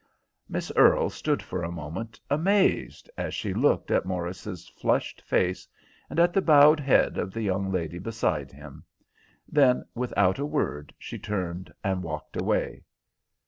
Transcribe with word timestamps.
Miss 0.49 0.71
Earle 0.75 1.11
stood 1.11 1.43
for 1.43 1.61
a 1.63 1.71
moment 1.71 2.19
amazed 2.27 3.07
as 3.19 3.35
she 3.35 3.53
looked 3.53 3.91
at 3.91 4.03
Morris's 4.03 4.67
flushed 4.67 5.21
face, 5.21 5.67
and 6.09 6.19
at 6.19 6.33
the 6.33 6.41
bowed 6.41 6.79
head 6.79 7.19
of 7.19 7.31
the 7.31 7.43
young 7.43 7.71
lady 7.71 7.99
beside 7.99 8.51
him; 8.51 8.83
then, 9.47 9.85
without 9.93 10.39
a 10.39 10.43
word, 10.47 10.91
she 10.97 11.19
turned 11.19 11.71
and 11.83 12.01
walked 12.01 12.35
away. 12.35 12.81